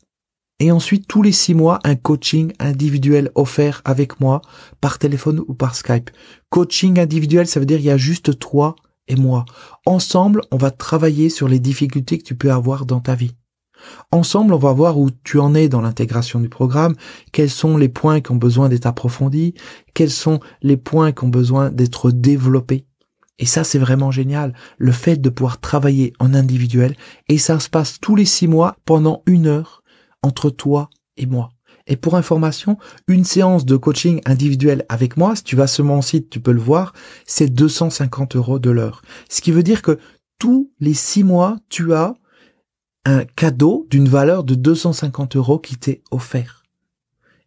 [0.60, 4.42] Et ensuite, tous les six mois, un coaching individuel offert avec moi
[4.82, 6.10] par téléphone ou par Skype.
[6.50, 8.76] Coaching individuel, ça veut dire il y a juste toi
[9.08, 9.46] et moi.
[9.86, 13.32] Ensemble, on va travailler sur les difficultés que tu peux avoir dans ta vie.
[14.12, 16.94] Ensemble, on va voir où tu en es dans l'intégration du programme,
[17.32, 19.54] quels sont les points qui ont besoin d'être approfondis,
[19.94, 22.84] quels sont les points qui ont besoin d'être développés.
[23.40, 26.94] Et ça, c'est vraiment génial, le fait de pouvoir travailler en individuel,
[27.28, 29.82] et ça se passe tous les six mois pendant une heure
[30.22, 31.48] entre toi et moi.
[31.86, 32.76] Et pour information,
[33.08, 36.52] une séance de coaching individuel avec moi, si tu vas sur mon site, tu peux
[36.52, 36.92] le voir,
[37.26, 39.00] c'est 250 euros de l'heure.
[39.30, 39.98] Ce qui veut dire que
[40.38, 42.14] tous les six mois, tu as
[43.06, 46.62] un cadeau d'une valeur de 250 euros qui t'est offert.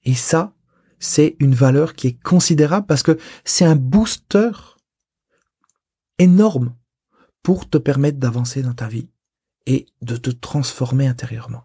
[0.06, 0.54] Et ça,
[0.98, 4.50] c'est une valeur qui est considérable parce que c'est un booster
[6.24, 6.74] énorme
[7.44, 9.10] pour te permettre d'avancer dans ta vie
[9.66, 11.64] et de te transformer intérieurement.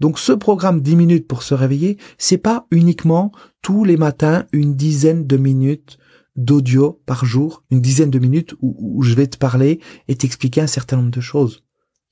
[0.00, 4.74] Donc ce programme 10 minutes pour se réveiller, c'est pas uniquement tous les matins une
[4.74, 5.98] dizaine de minutes
[6.36, 10.68] d'audio par jour, une dizaine de minutes où, je vais te parler et t'expliquer un
[10.68, 11.64] certain nombre de choses.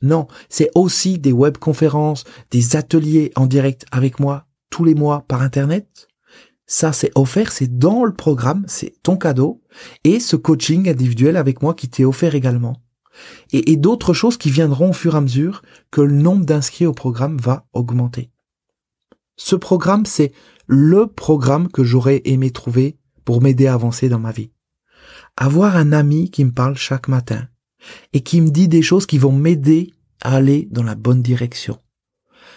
[0.03, 5.43] Non, c'est aussi des webconférences, des ateliers en direct avec moi tous les mois par
[5.43, 6.09] internet.
[6.67, 9.63] Ça, c'est offert, c'est dans le programme, c'est ton cadeau.
[10.05, 12.77] Et ce coaching individuel avec moi qui t'est offert également
[13.53, 16.93] et, d'autres choses qui viendront au fur et à mesure que le nombre d'inscrits au
[16.93, 18.31] programme va augmenter.
[19.37, 20.33] Ce programme, c'est
[20.67, 24.51] le programme que j'aurais aimé trouver pour m'aider à avancer dans ma vie.
[25.37, 27.49] Avoir un ami qui me parle chaque matin
[28.13, 31.79] et qui me dit des choses qui vont m'aider à aller dans la bonne direction,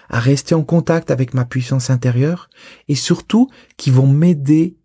[0.10, 2.50] à rester en contact avec ma puissance intérieure
[2.88, 4.78] et surtout qui vont m'aider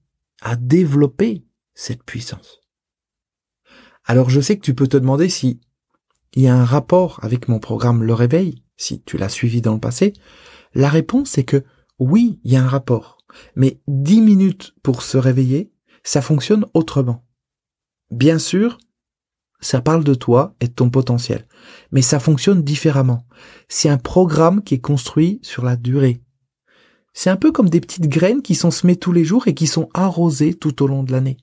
[0.42, 2.60] à développer cette puissance.
[4.04, 5.60] Alors je sais que tu peux te demander si
[6.34, 9.74] il y a un rapport avec mon programme Le Réveil, si tu l'as suivi dans
[9.74, 10.12] le passé.
[10.74, 11.64] La réponse est que
[11.98, 13.18] oui, il y a un rapport.
[13.54, 17.24] Mais 10 minutes pour se réveiller, ça fonctionne autrement.
[18.10, 18.78] Bien sûr,
[19.60, 21.46] ça parle de toi et de ton potentiel.
[21.92, 23.24] Mais ça fonctionne différemment.
[23.68, 26.20] C'est un programme qui est construit sur la durée.
[27.12, 29.66] C'est un peu comme des petites graines qui sont semées tous les jours et qui
[29.66, 31.36] sont arrosées tout au long de l'année.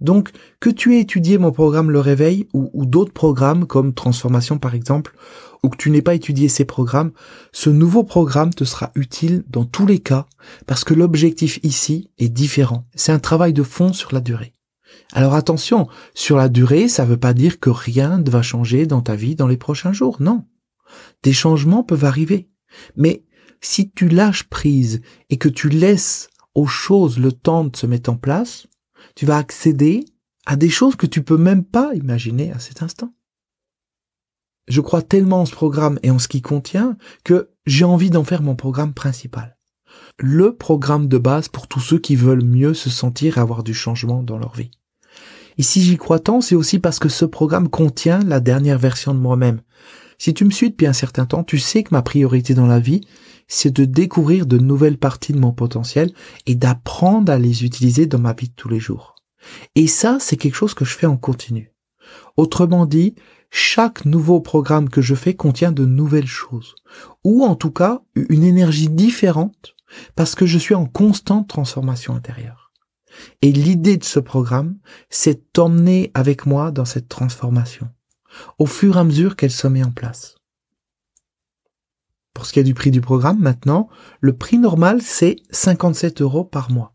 [0.00, 0.30] Donc,
[0.60, 5.14] que tu aies étudié mon programme Le Réveil ou, d'autres programmes comme Transformation par exemple,
[5.62, 7.12] ou que tu n'aies pas étudié ces programmes,
[7.52, 10.26] ce nouveau programme te sera utile dans tous les cas
[10.66, 12.84] parce que l'objectif ici est différent.
[12.94, 14.53] C'est un travail de fond sur la durée.
[15.14, 18.84] Alors attention, sur la durée, ça ne veut pas dire que rien ne va changer
[18.84, 20.44] dans ta vie dans les prochains jours, non.
[21.22, 22.50] Des changements peuvent arriver.
[22.96, 23.24] Mais
[23.60, 28.10] si tu lâches prise et que tu laisses aux choses le temps de se mettre
[28.10, 28.66] en place,
[29.14, 30.04] tu vas accéder
[30.46, 33.14] à des choses que tu peux même pas imaginer à cet instant.
[34.66, 38.24] Je crois tellement en ce programme et en ce qu'il contient que j'ai envie d'en
[38.24, 39.56] faire mon programme principal.
[40.18, 43.74] Le programme de base pour tous ceux qui veulent mieux se sentir et avoir du
[43.74, 44.72] changement dans leur vie.
[45.58, 49.14] Et si j'y crois tant, c'est aussi parce que ce programme contient la dernière version
[49.14, 49.60] de moi-même.
[50.18, 52.78] Si tu me suis depuis un certain temps, tu sais que ma priorité dans la
[52.78, 53.02] vie,
[53.46, 56.12] c'est de découvrir de nouvelles parties de mon potentiel
[56.46, 59.14] et d'apprendre à les utiliser dans ma vie de tous les jours.
[59.74, 61.72] Et ça, c'est quelque chose que je fais en continu.
[62.36, 63.14] Autrement dit,
[63.50, 66.74] chaque nouveau programme que je fais contient de nouvelles choses,
[67.22, 69.76] ou en tout cas une énergie différente,
[70.16, 72.63] parce que je suis en constante transformation intérieure.
[73.42, 74.78] Et l'idée de ce programme,
[75.10, 77.88] c'est d'emmener avec moi dans cette transformation,
[78.58, 80.36] au fur et à mesure qu'elle se met en place.
[82.32, 83.88] Pour ce qui est du prix du programme, maintenant,
[84.20, 86.94] le prix normal, c'est 57 euros par mois.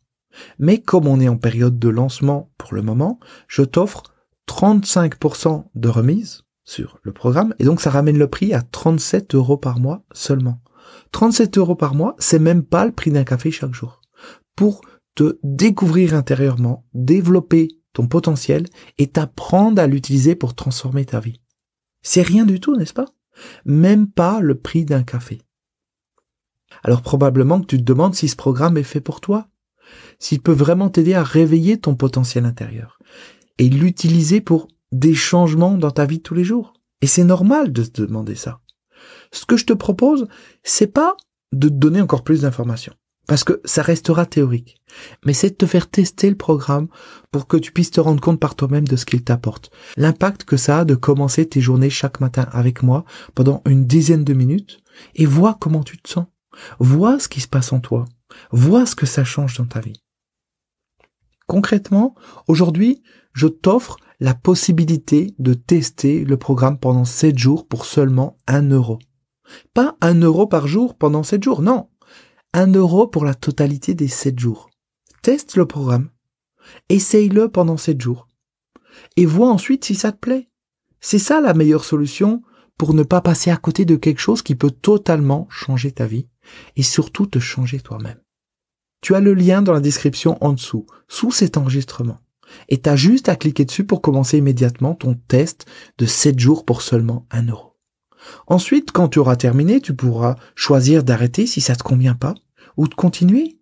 [0.59, 4.03] Mais comme on est en période de lancement pour le moment, je t'offre
[4.47, 9.57] 35% de remise sur le programme, et donc ça ramène le prix à 37 euros
[9.57, 10.61] par mois seulement.
[11.11, 14.01] 37 euros par mois, c'est même pas le prix d'un café chaque jour.
[14.55, 14.81] Pour
[15.15, 18.65] te découvrir intérieurement, développer ton potentiel
[18.97, 21.41] et t'apprendre à l'utiliser pour transformer ta vie.
[22.01, 23.07] C'est rien du tout, n'est-ce pas?
[23.65, 25.41] Même pas le prix d'un café.
[26.83, 29.47] Alors probablement que tu te demandes si ce programme est fait pour toi,
[30.19, 32.99] s'il peut vraiment t'aider à réveiller ton potentiel intérieur
[33.57, 36.73] et l'utiliser pour des changements dans ta vie de tous les jours.
[37.01, 38.61] Et c'est normal de te demander ça.
[39.31, 40.27] Ce que je te propose,
[40.63, 41.15] c'est pas
[41.53, 42.93] de te donner encore plus d'informations
[43.29, 44.81] parce que ça restera théorique.
[45.23, 46.87] Mais c'est de te faire tester le programme
[47.31, 49.69] pour que tu puisses te rendre compte par toi-même de ce qu'il t'apporte.
[49.97, 54.23] L'impact que ça a de commencer tes journées chaque matin avec moi pendant une dizaine
[54.23, 54.79] de minutes
[55.13, 56.25] et vois comment tu te sens.
[56.79, 58.05] Vois ce qui se passe en toi.
[58.49, 60.01] Vois ce que ça change dans ta vie.
[61.45, 62.15] Concrètement,
[62.47, 68.71] aujourd'hui, je t'offre la possibilité de tester le programme pendant 7 jours pour seulement 1
[68.71, 68.97] euro.
[69.75, 71.89] Pas 1 euro par jour pendant 7 jours, non.
[72.53, 74.71] 1 euro pour la totalité des 7 jours.
[75.21, 76.09] Teste le programme.
[76.89, 78.27] Essaye-le pendant 7 jours.
[79.17, 80.49] Et vois ensuite si ça te plaît.
[80.99, 82.41] C'est ça la meilleure solution
[82.75, 86.27] pour ne pas passer à côté de quelque chose qui peut totalement changer ta vie
[86.75, 88.19] et surtout te changer toi-même.
[89.01, 92.17] Tu as le lien dans la description en dessous, sous cet enregistrement.
[92.67, 95.67] Et tu as juste à cliquer dessus pour commencer immédiatement ton test
[95.99, 97.68] de 7 jours pour seulement 1 euro.
[98.47, 102.35] Ensuite, quand tu auras terminé, tu pourras choisir d'arrêter si ça te convient pas,
[102.77, 103.59] ou de continuer.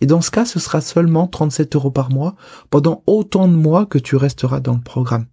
[0.00, 2.36] Et dans ce cas, ce sera seulement 37 euros par mois
[2.70, 5.26] pendant autant de mois que tu resteras dans le programme.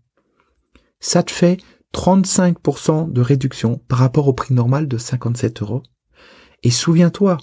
[0.99, 1.57] Ça te fait
[1.93, 5.83] 35% de réduction par rapport au prix normal de 57 euros.
[6.63, 7.37] Et souviens-toi,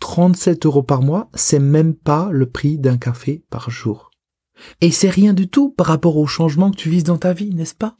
[0.00, 4.10] 37 euros par mois, c'est même pas le prix d'un café par jour.
[4.80, 7.54] Et c'est rien du tout par rapport au changement que tu vises dans ta vie,
[7.54, 7.96] n'est-ce pas?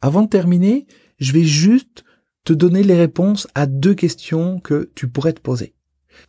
[0.00, 0.86] Avant de terminer,
[1.18, 2.04] je vais juste
[2.44, 5.74] te donner les réponses à deux questions que tu pourrais te poser.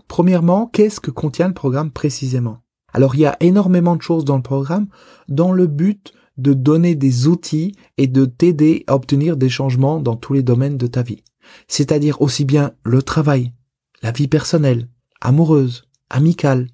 [0.08, 2.60] Premièrement, qu'est-ce que contient le programme précisément?
[2.94, 4.88] Alors il y a énormément de choses dans le programme
[5.28, 10.16] dans le but de donner des outils et de t'aider à obtenir des changements dans
[10.16, 11.24] tous les domaines de ta vie.
[11.68, 13.54] C'est-à-dire aussi bien le travail,
[14.02, 14.88] la vie personnelle,
[15.22, 16.68] amoureuse, amicale,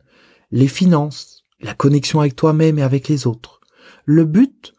[0.51, 3.61] les finances, la connexion avec toi-même et avec les autres.
[4.05, 4.75] Le but,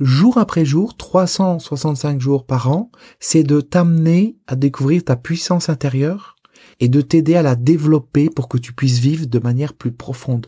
[0.00, 6.36] jour après jour, 365 jours par an, c'est de t'amener à découvrir ta puissance intérieure
[6.80, 10.46] et de t'aider à la développer pour que tu puisses vivre de manière plus profonde,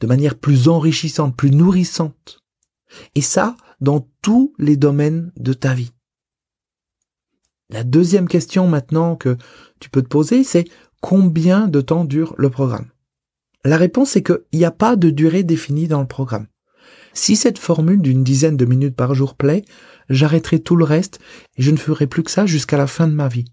[0.00, 2.44] de manière plus enrichissante, plus nourrissante.
[3.14, 5.92] Et ça, dans tous les domaines de ta vie.
[7.70, 9.36] La deuxième question maintenant que
[9.78, 10.64] tu peux te poser, c'est
[11.00, 12.90] combien de temps dure le programme?
[13.64, 16.46] La réponse est qu'il n'y a pas de durée définie dans le programme.
[17.12, 19.64] Si cette formule d'une dizaine de minutes par jour plaît,
[20.08, 21.18] j'arrêterai tout le reste
[21.56, 23.46] et je ne ferai plus que ça jusqu'à la fin de ma vie.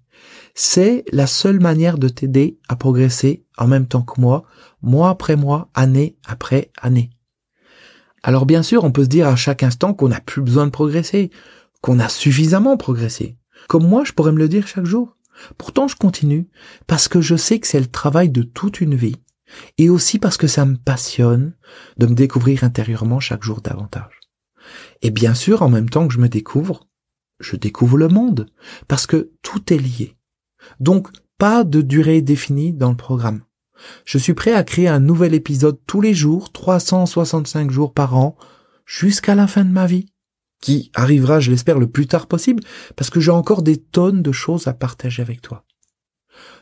[0.54, 4.46] C'est la seule manière de t'aider à progresser en même temps que moi,
[4.82, 7.10] mois après mois, année après année.
[8.24, 10.72] Alors bien sûr, on peut se dire à chaque instant qu'on n'a plus besoin de
[10.72, 11.30] progresser,
[11.82, 13.38] qu'on a suffisamment progressé.
[13.68, 15.16] Comme moi, je pourrais me le dire chaque jour.
[15.58, 16.48] Pourtant, je continue
[16.88, 19.18] parce que je sais que c'est le travail de toute une vie
[19.78, 21.54] et aussi parce que ça me passionne
[21.98, 24.20] de me découvrir intérieurement chaque jour davantage.
[25.02, 26.88] Et bien sûr, en même temps que je me découvre,
[27.40, 28.48] je découvre le monde
[28.88, 30.16] parce que tout est lié.
[30.80, 33.44] Donc, pas de durée définie dans le programme.
[34.06, 38.38] Je suis prêt à créer un nouvel épisode tous les jours, 365 jours par an,
[38.86, 40.08] jusqu'à la fin de ma vie
[40.62, 42.64] qui arrivera, je l'espère, le plus tard possible,
[42.96, 45.64] parce que j'ai encore des tonnes de choses à partager avec toi.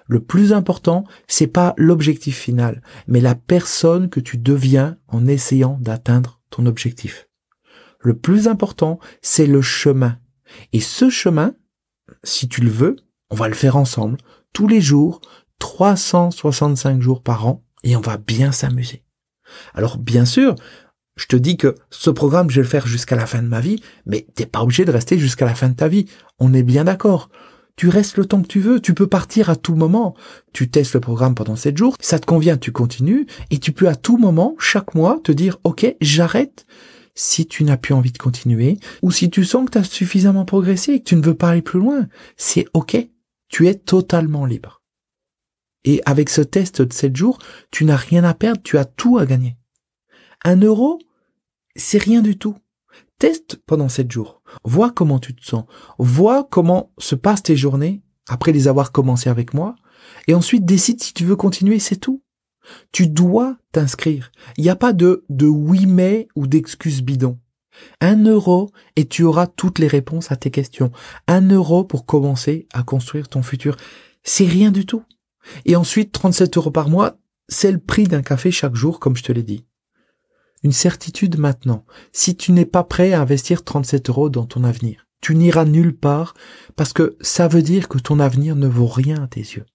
[0.08, 5.78] Le plus important, c'est pas l'objectif final, mais la personne que tu deviens en essayant
[5.82, 7.28] d'atteindre ton objectif.
[8.00, 10.18] Le plus important, c'est le chemin.
[10.74, 11.56] Et ce chemin,
[12.24, 12.98] si tu le veux,
[13.30, 14.18] on va le faire ensemble,
[14.52, 15.22] tous les jours,
[15.60, 19.04] 365 jours par an, et on va bien s'amuser.
[19.74, 20.56] Alors bien sûr,
[21.16, 23.62] je te dis que ce programme, je vais le faire jusqu'à la fin de ma
[23.62, 26.06] vie, mais t'es pas obligé de rester jusqu'à la fin de ta vie.
[26.40, 27.30] On est bien d'accord.
[27.76, 30.16] Tu restes le temps que tu veux, tu peux partir à tout moment.
[30.54, 33.88] Tu testes le programme pendant 7 jours, ça te convient, tu continues, et tu peux
[33.88, 36.66] à tout moment, chaque mois, te dire, OK, j'arrête
[37.16, 40.46] si tu n'as plus envie de continuer, ou si tu sens que tu as suffisamment
[40.46, 42.08] progressé et que tu ne veux pas aller plus loin.
[42.38, 42.98] C'est OK.
[43.50, 44.82] Tu es totalement libre.
[45.84, 47.40] Et avec ce test de 7 jours,
[47.72, 49.58] tu n'as rien à perdre, tu as tout à gagner.
[50.44, 51.00] Un euro,
[51.76, 52.56] c'est rien du tout.
[53.24, 54.42] Teste pendant sept jours.
[54.66, 55.64] Vois comment tu te sens.
[55.98, 59.76] Vois comment se passent tes journées après les avoir commencées avec moi.
[60.28, 62.22] Et ensuite décide si tu veux continuer, c'est tout.
[62.92, 64.30] Tu dois t'inscrire.
[64.58, 67.40] Il n'y a pas de, de oui mais ou d'excuses bidon.
[68.02, 70.92] Un euro et tu auras toutes les réponses à tes questions.
[71.26, 73.78] Un euro pour commencer à construire ton futur.
[74.24, 75.04] C'est rien du tout.
[75.64, 77.16] Et ensuite, 37 euros par mois,
[77.48, 79.64] c'est le prix d'un café chaque jour, comme je te l'ai dit
[80.64, 81.86] une certitude maintenant.
[82.12, 85.96] Si tu n'es pas prêt à investir 37 euros dans ton avenir, tu n'iras nulle
[85.96, 86.34] part
[86.76, 89.66] parce que ça veut dire que ton avenir ne vaut rien à tes yeux.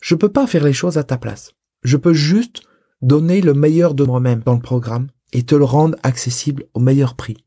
[0.00, 1.52] Je peux pas faire les choses à ta place.
[1.82, 2.62] Je peux juste
[3.00, 7.14] donner le meilleur de moi-même dans le programme et te le rendre accessible au meilleur
[7.14, 7.44] prix.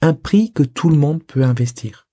[0.00, 2.08] Un prix que tout le monde peut investir.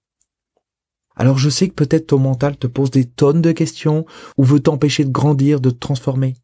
[1.16, 4.05] Alors je sais que peut-être ton mental te pose des tonnes de questions
[4.38, 6.36] ou veut t'empêcher de grandir, de te transformer.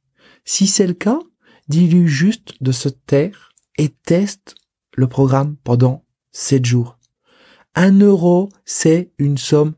[0.46, 1.20] Si c'est le cas,
[1.72, 4.56] dis-lui juste de se taire et teste
[4.94, 6.04] le programme pendant
[6.34, 7.00] 7 jours.
[7.76, 9.74] Un euro, c'est une somme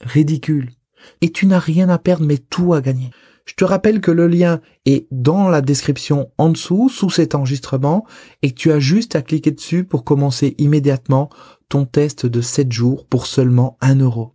[0.00, 0.72] ridicule.
[1.20, 3.10] Et tu n'as rien à perdre, mais tout à gagner.
[3.44, 8.04] Je te rappelle que le lien est dans la description en dessous, sous cet enregistrement,
[8.42, 11.30] et tu as juste à cliquer dessus pour commencer immédiatement
[11.68, 14.34] ton test de 7 jours pour seulement 1 euro.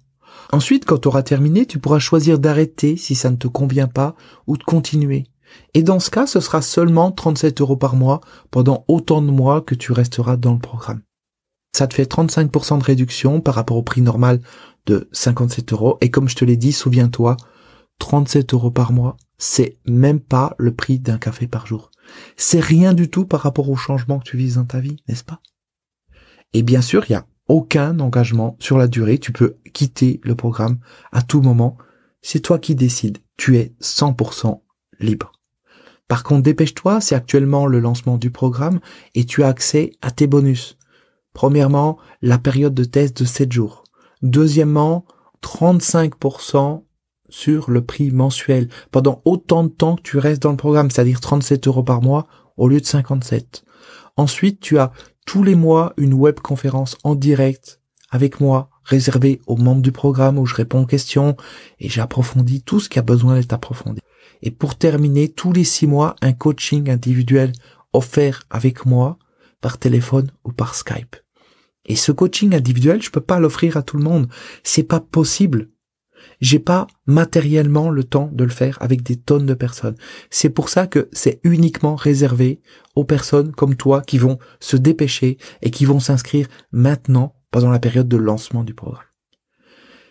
[0.54, 4.16] Ensuite, quand tu auras terminé, tu pourras choisir d'arrêter si ça ne te convient pas
[4.48, 5.26] ou de continuer.
[5.74, 9.62] Et dans ce cas, ce sera seulement 37 euros par mois pendant autant de mois
[9.62, 11.02] que tu resteras dans le programme.
[11.74, 14.42] Ça te fait 35% de réduction par rapport au prix normal
[14.86, 15.98] de 57 euros.
[16.02, 17.38] Et comme je te l'ai dit, souviens-toi,
[18.00, 21.92] 37 euros par mois, c'est même pas le prix d'un café par jour.
[22.36, 25.24] C'est rien du tout par rapport au changement que tu vises dans ta vie, n'est-ce
[25.24, 25.40] pas?
[26.54, 29.20] Et bien sûr, il n'y a aucun engagement sur la durée.
[29.20, 30.80] Tu peux quitter le programme
[31.12, 31.78] à tout moment.
[32.22, 33.20] C'est toi qui décides.
[33.38, 34.62] Tu es 100%
[35.00, 35.32] libre.
[36.12, 38.82] Par contre, dépêche-toi, c'est actuellement le lancement du programme
[39.16, 40.78] et tu as accès à tes bonus.
[41.32, 43.86] Premièrement, la période de test de 7 jours.
[44.22, 45.06] Deuxièmement,
[45.42, 46.84] 35%
[47.30, 51.22] sur le prix mensuel pendant autant de temps que tu restes dans le programme, c'est-à-dire
[51.22, 53.64] 37 euros par mois au lieu de 57.
[54.18, 54.92] Ensuite, tu as
[55.26, 60.46] tous les mois une webconférence en direct avec moi réservée aux membres du programme où
[60.46, 61.38] je réponds aux questions
[61.80, 64.02] et j'approfondis tout ce qui a besoin d'être approfondi.
[64.42, 67.52] Et pour terminer, tous les six mois, un coaching individuel
[67.94, 69.18] offert avec moi
[69.62, 71.16] par téléphone ou par Skype.
[71.86, 74.28] Et ce coaching individuel, je peux pas l'offrir à tout le monde.
[74.64, 75.70] C'est pas possible
[76.40, 79.96] j'ai pas matériellement le temps de le faire avec des tonnes de personnes.
[80.30, 82.62] C'est pour ça que c'est uniquement réservé
[82.96, 87.80] aux personnes comme toi qui vont se dépêcher et qui vont s'inscrire maintenant pendant la
[87.80, 89.11] période de lancement du programme.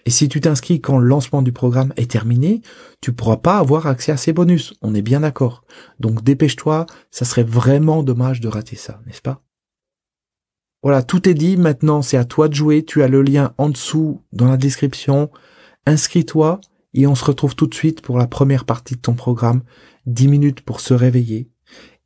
[0.06, 2.62] Et si tu t'inscris quand le lancement du programme est terminé,
[3.00, 4.74] tu pourras pas avoir accès à ces bonus.
[4.82, 5.64] On est bien d'accord.
[5.98, 9.42] Donc dépêche-toi, ça serait vraiment dommage de rater ça, n'est-ce pas?
[10.82, 11.56] Voilà, tout est dit.
[11.56, 12.84] Maintenant, c'est à toi de jouer.
[12.84, 15.30] Tu as le lien en dessous dans la description.
[15.86, 16.60] Inscris-toi
[16.94, 19.62] et on se retrouve tout de suite pour la première partie de ton programme,
[20.06, 21.50] 10 minutes pour se réveiller.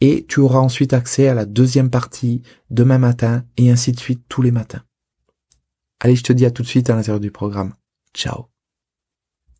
[0.00, 4.24] Et tu auras ensuite accès à la deuxième partie demain matin et ainsi de suite
[4.28, 4.82] tous les matins.
[6.00, 7.72] Allez, je te dis à tout de suite à l'intérieur du programme.
[8.14, 8.53] Ciao